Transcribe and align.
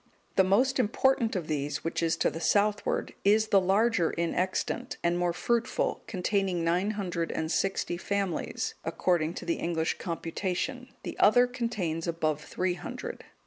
(209) 0.35 0.35
The 0.35 0.49
more 0.79 0.83
important 0.83 1.35
of 1.35 1.45
these, 1.47 1.83
which 1.83 2.01
is 2.01 2.17
to 2.17 2.31
the 2.31 2.39
southward, 2.39 3.13
is 3.23 3.49
the 3.49 3.61
larger 3.61 4.09
in 4.09 4.33
extent, 4.33 4.97
and 5.03 5.15
more 5.15 5.31
fruitful, 5.31 6.01
containing 6.07 6.63
nine 6.63 6.93
hundred 6.97 7.31
and 7.31 7.51
sixty 7.51 7.97
families, 7.97 8.73
according 8.83 9.35
to 9.35 9.45
the 9.45 9.57
English 9.59 9.99
computation; 9.99 10.89
the 11.03 11.19
other 11.19 11.45
contains 11.45 12.07
above 12.07 12.41
three 12.41 12.73
hundred. 12.73 13.25